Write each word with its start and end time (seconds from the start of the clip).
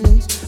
friends 0.00 0.39